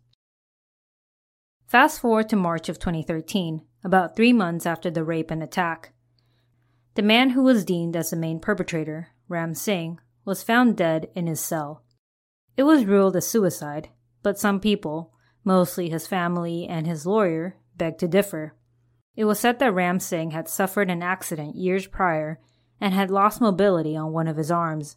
[1.66, 5.93] Fast forward to March of 2013, about three months after the rape and attack.
[6.95, 11.27] The man who was deemed as the main perpetrator, Ram Singh, was found dead in
[11.27, 11.85] his cell.
[12.57, 13.88] It was ruled a suicide,
[14.23, 15.14] but some people,
[15.45, 18.57] mostly his family and his lawyer, begged to differ.
[19.14, 22.40] It was said that Ram Singh had suffered an accident years prior
[22.81, 24.97] and had lost mobility on one of his arms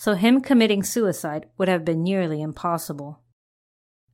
[0.00, 3.20] so him committing suicide would have been nearly impossible.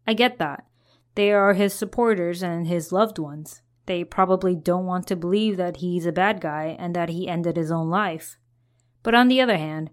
[0.04, 0.66] I get that.
[1.14, 3.62] They are his supporters and his loved ones.
[3.86, 7.56] They probably don't want to believe that he's a bad guy and that he ended
[7.56, 8.36] his own life.
[9.04, 9.90] But on the other hand,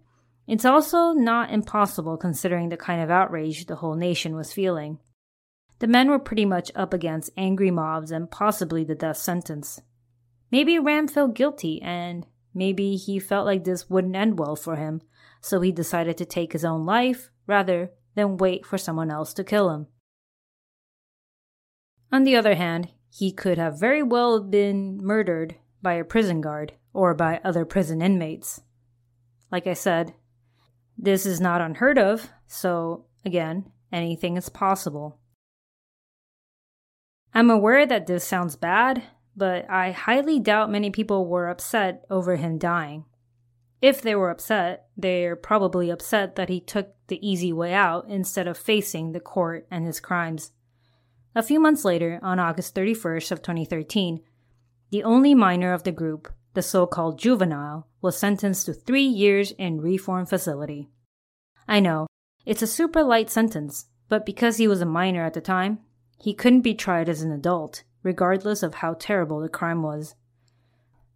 [0.48, 4.98] it's also not impossible considering the kind of outrage the whole nation was feeling.
[5.78, 9.80] The men were pretty much up against angry mobs and possibly the death sentence.
[10.50, 15.02] Maybe Ram felt guilty and maybe he felt like this wouldn't end well for him,
[15.42, 19.44] so he decided to take his own life rather than wait for someone else to
[19.44, 19.88] kill him.
[22.12, 26.74] On the other hand, he could have very well been murdered by a prison guard
[26.94, 28.62] or by other prison inmates.
[29.52, 30.14] Like I said,
[30.98, 35.20] this is not unheard of, so again, anything is possible.
[37.34, 39.04] I'm aware that this sounds bad,
[39.36, 43.06] but I highly doubt many people were upset over him dying.
[43.82, 48.48] If they were upset, they're probably upset that he took the easy way out instead
[48.48, 50.52] of facing the court and his crimes.
[51.36, 54.22] A few months later, on August 31st of 2013,
[54.92, 59.82] the only minor of the group, the so-called juvenile, was sentenced to 3 years in
[59.82, 60.90] reform facility.
[61.68, 62.08] I know,
[62.46, 65.80] it's a super light sentence, but because he was a minor at the time,
[66.20, 70.16] he couldn't be tried as an adult, regardless of how terrible the crime was.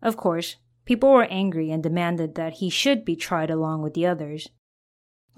[0.02, 0.56] Of course,
[0.88, 4.48] People were angry and demanded that he should be tried along with the others.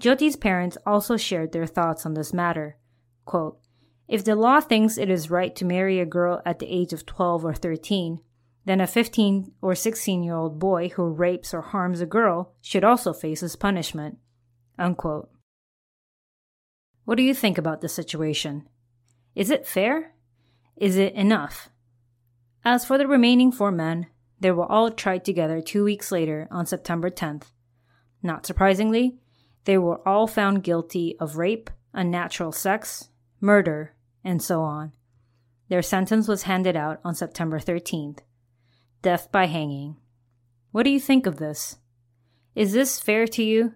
[0.00, 2.76] Jyoti's parents also shared their thoughts on this matter.
[3.24, 3.58] Quote,
[4.06, 7.04] if the law thinks it is right to marry a girl at the age of
[7.04, 8.20] 12 or 13,
[8.64, 12.84] then a 15 or 16 year old boy who rapes or harms a girl should
[12.84, 14.18] also face his punishment.
[14.78, 15.30] Unquote.
[17.04, 18.68] What do you think about this situation?
[19.34, 20.14] Is it fair?
[20.80, 21.68] Is it enough?
[22.64, 24.06] As for the remaining four men,
[24.40, 27.52] they were all tried together two weeks later on September 10th.
[28.22, 29.18] Not surprisingly,
[29.66, 33.10] they were all found guilty of rape, unnatural sex,
[33.42, 34.92] murder, and so on.
[35.68, 38.20] Their sentence was handed out on September 13th
[39.02, 39.96] death by hanging.
[40.72, 41.78] What do you think of this?
[42.54, 43.74] Is this fair to you?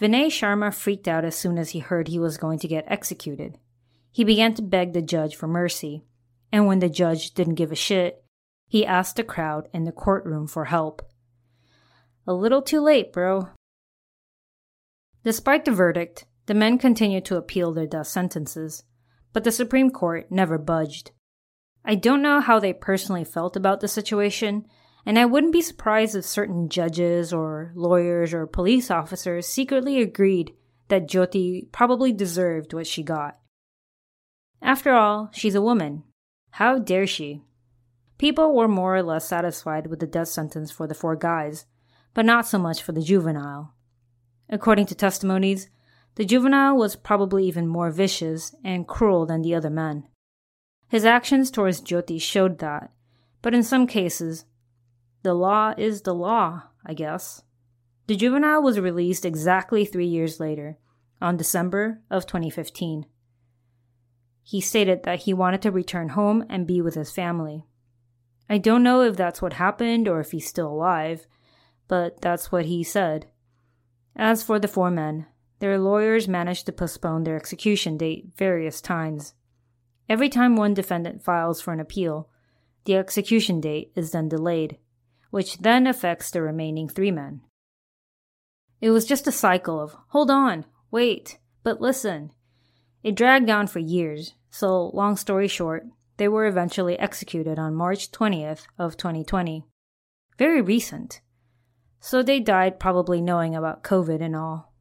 [0.00, 3.58] Vinay Sharma freaked out as soon as he heard he was going to get executed.
[4.10, 6.04] He began to beg the judge for mercy,
[6.52, 8.24] and when the judge didn't give a shit,
[8.66, 11.02] he asked the crowd in the courtroom for help.
[12.26, 13.48] A little too late, bro.
[15.24, 18.84] Despite the verdict, the men continued to appeal their death sentences,
[19.32, 21.10] but the Supreme Court never budged.
[21.84, 24.66] I don't know how they personally felt about the situation,
[25.04, 30.52] and I wouldn't be surprised if certain judges or lawyers or police officers secretly agreed
[30.88, 33.39] that Jyoti probably deserved what she got.
[34.62, 36.04] After all, she's a woman.
[36.52, 37.42] How dare she?
[38.18, 41.64] People were more or less satisfied with the death sentence for the four guys,
[42.12, 43.74] but not so much for the juvenile.
[44.48, 45.70] According to testimonies,
[46.16, 50.06] the juvenile was probably even more vicious and cruel than the other men.
[50.88, 52.90] His actions towards Jyoti showed that,
[53.42, 54.44] but in some cases,
[55.22, 57.42] the law is the law, I guess.
[58.06, 60.78] The juvenile was released exactly three years later,
[61.22, 63.06] on December of 2015.
[64.42, 67.64] He stated that he wanted to return home and be with his family.
[68.48, 71.26] I don't know if that's what happened or if he's still alive,
[71.86, 73.26] but that's what he said.
[74.16, 75.26] As for the four men,
[75.60, 79.34] their lawyers managed to postpone their execution date various times.
[80.08, 82.28] Every time one defendant files for an appeal,
[82.84, 84.78] the execution date is then delayed,
[85.30, 87.42] which then affects the remaining three men.
[88.80, 92.32] It was just a cycle of, hold on, wait, but listen.
[93.02, 95.86] It dragged on for years, so long story short,
[96.18, 99.64] they were eventually executed on March 20th of 2020.
[100.36, 101.20] Very recent.
[101.98, 104.74] So they died probably knowing about COVID and all.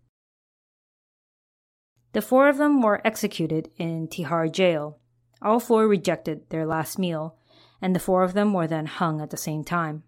[2.11, 4.99] The four of them were executed in Tihar jail,
[5.41, 7.37] all four rejected their last meal,
[7.81, 10.03] and the four of them were then hung at the same time.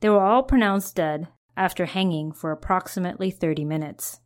[0.00, 4.20] They were all pronounced dead after hanging for approximately 30 minutes.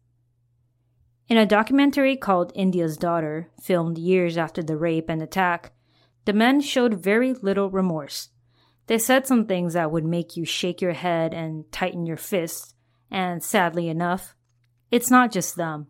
[1.27, 5.73] In a documentary called India's Daughter, filmed years after the rape and attack,
[6.27, 8.29] the men showed very little remorse.
[8.89, 12.75] They said some things that would make you shake your head and tighten your fists,
[13.11, 14.35] and sadly enough,
[14.91, 15.87] it's not just them.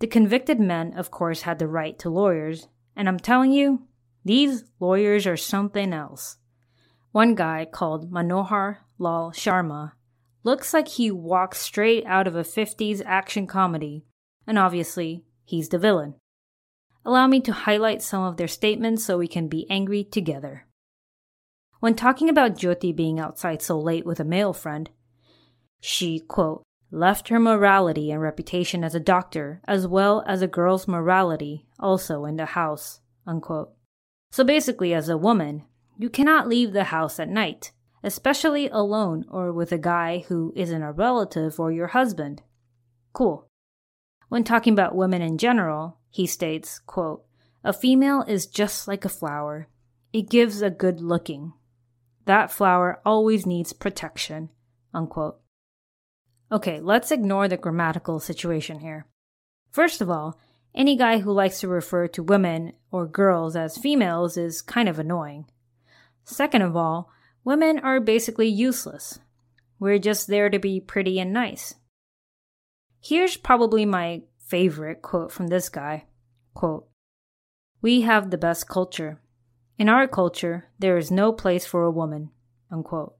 [0.00, 3.86] The convicted men, of course, had the right to lawyers, and I'm telling you,
[4.24, 6.36] these lawyers are something else.
[7.12, 9.92] One guy called Manohar Lal Sharma
[10.42, 14.04] looks like he walked straight out of a 50s action comedy,
[14.48, 16.14] and obviously, he's the villain.
[17.04, 20.66] Allow me to highlight some of their statements so we can be angry together.
[21.80, 24.90] When talking about Jyoti being outside so late with a male friend,
[25.80, 30.88] she, quote, left her morality and reputation as a doctor, as well as a girl's
[30.88, 33.00] morality, also in the house.
[33.26, 33.72] Unquote.
[34.32, 35.64] So basically, as a woman,
[35.98, 37.72] you cannot leave the house at night,
[38.02, 42.42] especially alone or with a guy who isn't a relative or your husband.
[43.12, 43.46] Cool.
[44.28, 47.24] When talking about women in general, he states, quote,
[47.64, 49.68] A female is just like a flower.
[50.12, 51.52] It gives a good looking.
[52.26, 54.50] That flower always needs protection.
[54.92, 55.40] Unquote.
[56.50, 59.06] Okay, let's ignore the grammatical situation here.
[59.70, 60.38] First of all,
[60.74, 64.98] any guy who likes to refer to women or girls as females is kind of
[64.98, 65.46] annoying.
[66.24, 67.10] Second of all,
[67.44, 69.18] women are basically useless.
[69.78, 71.74] We're just there to be pretty and nice.
[73.00, 76.04] Here's probably my favorite quote from this guy.
[76.54, 76.88] Quote,
[77.80, 79.20] We have the best culture.
[79.78, 82.30] In our culture, there is no place for a woman.
[82.70, 83.14] Unquote.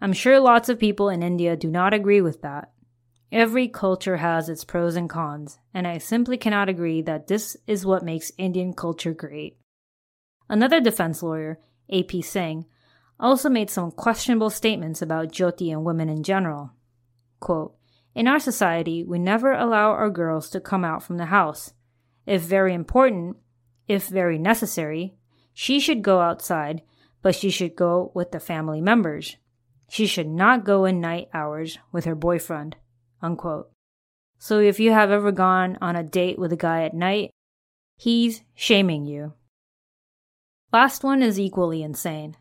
[0.00, 2.70] I'm sure lots of people in India do not agree with that.
[3.32, 7.84] Every culture has its pros and cons, and I simply cannot agree that this is
[7.84, 9.58] what makes Indian culture great.
[10.48, 11.58] Another defense lawyer,
[11.90, 12.22] A.P.
[12.22, 12.64] Singh,
[13.20, 16.72] also made some questionable statements about Jyoti and women in general.
[17.40, 17.74] Quote,
[18.18, 21.72] in our society, we never allow our girls to come out from the house.
[22.26, 23.36] If very important,
[23.86, 25.14] if very necessary,
[25.54, 26.82] she should go outside,
[27.22, 29.36] but she should go with the family members.
[29.88, 32.74] She should not go in night hours with her boyfriend.
[33.22, 33.70] Unquote.
[34.40, 37.30] So if you have ever gone on a date with a guy at night,
[37.96, 39.34] he's shaming you.
[40.72, 42.36] Last one is equally insane.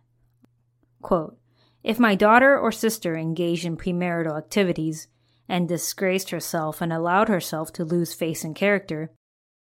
[1.03, 1.37] Quote,
[1.83, 5.07] if my daughter or sister engaged in premarital activities
[5.49, 9.11] and disgraced herself and allowed herself to lose face and character,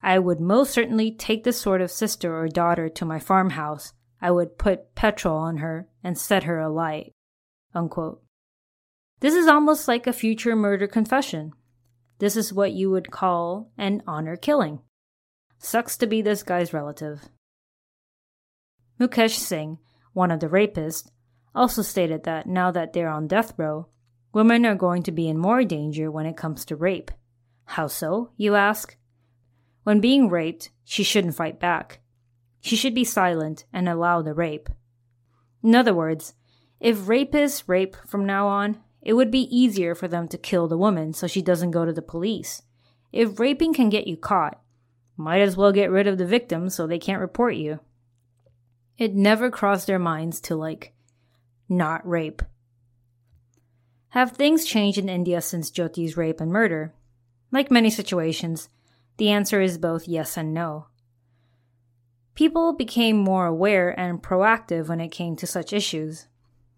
[0.02, 3.94] I would most certainly take this sort of sister or daughter to my farmhouse.
[4.22, 7.14] I would put petrol on her and set her alight.
[7.74, 8.22] Unquote.
[9.20, 11.52] This is almost like a future murder confession.
[12.20, 14.80] This is what you would call an honor killing.
[15.58, 17.30] Sucks to be this guy's relative.
[19.00, 19.78] Mukesh Singh,
[20.14, 21.10] one of the rapists,
[21.54, 23.88] also stated that now that they're on death row,
[24.34, 27.12] women are going to be in more danger when it comes to rape.
[27.66, 28.98] How so, you ask?
[29.84, 32.00] When being raped, she shouldn't fight back.
[32.62, 34.70] She should be silent and allow the rape.
[35.64, 36.34] In other words,
[36.80, 40.78] if rapists rape from now on, it would be easier for them to kill the
[40.78, 42.64] woman so she doesn't go to the police.
[43.12, 44.62] If raping can get you caught,
[45.18, 47.80] might as well get rid of the victim so they can't report you.
[48.98, 50.94] It never crossed their minds to, like,
[51.68, 52.42] not rape.
[54.10, 56.96] Have things changed in India since Jyoti's rape and murder?
[57.52, 58.70] Like many situations,
[59.18, 60.88] the answer is both yes and no.
[62.34, 66.28] People became more aware and proactive when it came to such issues.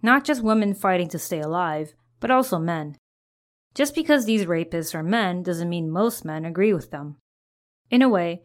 [0.01, 2.97] Not just women fighting to stay alive, but also men.
[3.75, 7.17] Just because these rapists are men doesn't mean most men agree with them.
[7.89, 8.41] In a way,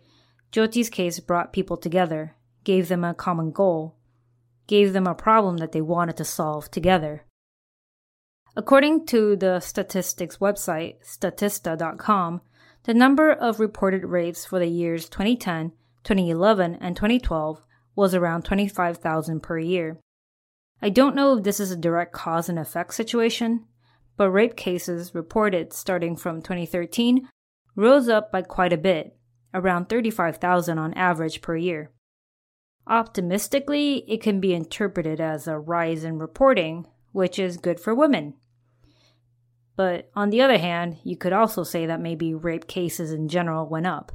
[0.52, 3.96] Jyoti's case brought people together, gave them a common goal,
[4.68, 7.24] gave them a problem that they wanted to solve together.
[8.58, 12.40] According to the statistics website, Statista.com,
[12.84, 15.72] the number of reported rapes for the years 2010,
[16.04, 17.60] 2011, and 2012
[17.94, 20.00] was around 25,000 per year.
[20.80, 23.66] I don't know if this is a direct cause and effect situation,
[24.16, 27.28] but rape cases reported starting from 2013
[27.74, 29.18] rose up by quite a bit,
[29.52, 31.90] around 35,000 on average per year.
[32.86, 38.32] Optimistically, it can be interpreted as a rise in reporting, which is good for women.
[39.76, 43.68] But on the other hand, you could also say that maybe rape cases in general
[43.68, 44.12] went up.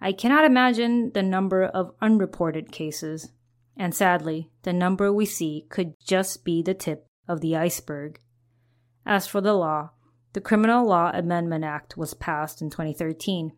[0.00, 3.30] I cannot imagine the number of unreported cases,
[3.76, 8.18] and sadly, the number we see could just be the tip of the iceberg.
[9.06, 9.90] As for the law,
[10.32, 13.52] the Criminal Law Amendment Act was passed in 2013,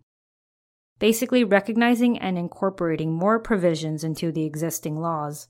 [0.99, 5.49] basically recognizing and incorporating more provisions into the existing laws.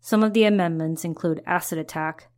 [0.00, 2.28] Some of the amendments include acid attack,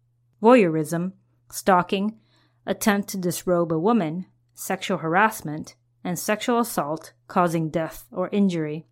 [0.40, 1.12] voyeurism,
[1.50, 2.18] stalking,
[2.66, 8.86] attempt to disrobe a woman, sexual harassment, and sexual assault causing death or injury.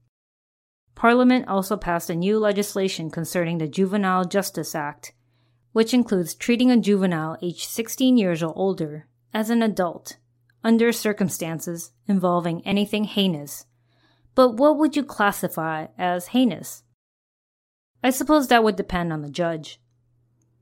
[0.95, 5.13] Parliament also passed a new legislation concerning the Juvenile Justice Act,
[5.73, 10.19] which includes treating a juvenile aged 16 years or older as an adult
[10.65, 13.67] under circumstances involving anything heinous.
[14.35, 16.85] But what would you classify as heinous?
[18.03, 19.81] I suppose that would depend on the judge.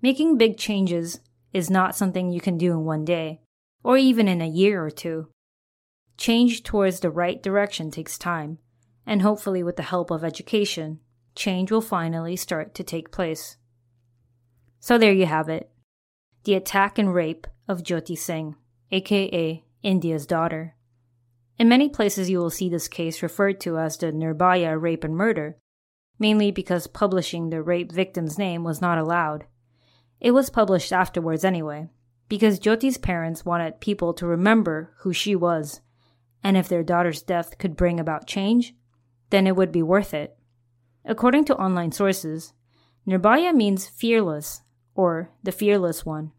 [0.03, 1.21] Making big changes
[1.53, 3.41] is not something you can do in one day,
[3.83, 5.29] or even in a year or two.
[6.17, 8.59] Change towards the right direction takes time,
[9.07, 11.01] and hopefully, with the help of education,
[11.35, 13.57] change will finally start to take place.
[14.79, 15.71] So, there you have it
[16.45, 18.57] the attack and rape of Jyoti Singh,
[18.91, 20.75] aka India's daughter.
[21.59, 25.15] In many places, you will see this case referred to as the Nirbhaya rape and
[25.15, 25.59] murder,
[26.19, 29.45] mainly because publishing the rape victim's name was not allowed.
[30.21, 31.89] It was published afterwards anyway,
[32.29, 35.81] because Jyoti's parents wanted people to remember who she was,
[36.45, 38.75] and if their daughter's death could bring about change,
[39.31, 40.37] then it would be worth it.
[41.05, 42.53] According to online sources,
[43.07, 44.63] Nirbhaya means fearless,
[44.95, 46.33] or the fearless one.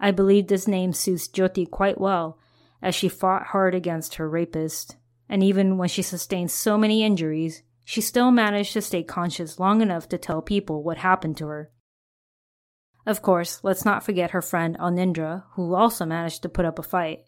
[0.00, 2.38] I believe this name suits Jyoti quite well,
[2.82, 4.96] as she fought hard against her rapist,
[5.28, 9.80] and even when she sustained so many injuries, she still managed to stay conscious long
[9.80, 11.70] enough to tell people what happened to her.
[13.06, 16.82] Of course, let's not forget her friend Anindra, who also managed to put up a
[16.82, 17.24] fight.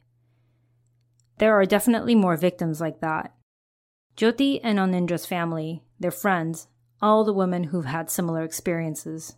[1.38, 3.34] There are definitely more victims like that.
[4.16, 6.68] Jyoti and Anindra's family, their friends,
[7.02, 9.36] all the women who've had similar experiences.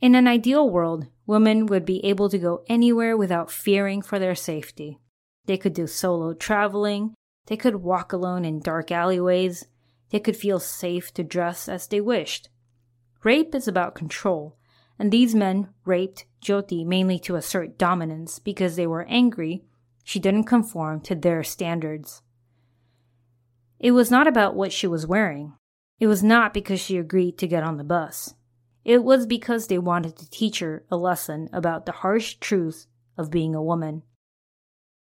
[0.00, 4.34] In an ideal world, women would be able to go anywhere without fearing for their
[4.34, 4.98] safety.
[5.46, 7.14] They could do solo traveling,
[7.46, 9.66] they could walk alone in dark alleyways,
[10.10, 12.50] they could feel safe to dress as they wished.
[13.24, 14.57] Rape is about control,
[14.98, 19.64] and these men raped Jyoti mainly to assert dominance because they were angry
[20.08, 22.22] she didn't conform to their standards.
[23.78, 25.52] It was not about what she was wearing.
[26.00, 28.34] It was not because she agreed to get on the bus.
[28.86, 32.86] It was because they wanted to teach her a lesson about the harsh truth
[33.18, 34.02] of being a woman.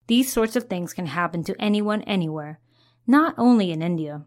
[0.08, 2.60] These sorts of things can happen to anyone anywhere,
[3.08, 4.26] not only in India.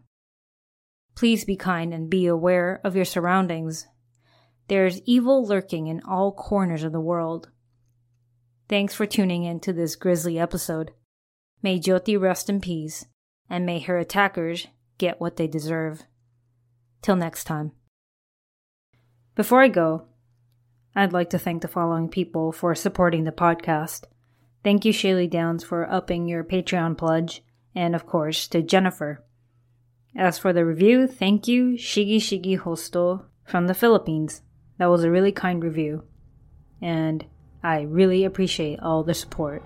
[1.13, 3.85] Please be kind and be aware of your surroundings
[4.67, 7.49] there is evil lurking in all corners of the world.
[8.69, 10.91] Thanks for tuning in to this grisly episode.
[11.61, 13.05] May Jyoti rest in peace,
[13.49, 16.03] and may her attackers get what they deserve.
[17.01, 17.73] Till next time.
[19.35, 20.07] Before I go,
[20.95, 24.05] I'd like to thank the following people for supporting the podcast.
[24.63, 27.43] Thank you, Shaylee Downs, for upping your Patreon pledge,
[27.73, 29.25] and of course, to Jennifer.
[30.15, 34.41] As for the review, thank you, Shigi Shigi Hosto from the Philippines.
[34.81, 36.01] That was a really kind review,
[36.81, 37.23] and
[37.61, 39.61] I really appreciate all the support.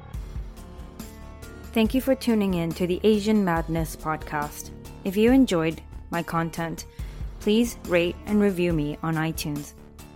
[1.71, 4.71] Thank you for tuning in to the Asian Madness podcast.
[5.05, 6.85] If you enjoyed my content,
[7.39, 9.71] please rate and review me on iTunes.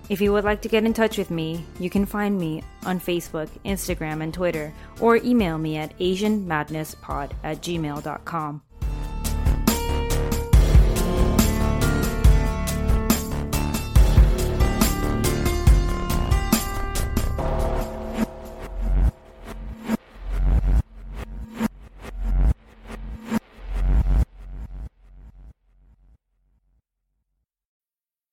[0.09, 2.99] If you would like to get in touch with me, you can find me on
[2.99, 8.61] Facebook, Instagram, and Twitter, or email me at AsianMadnessPod at gmail.com.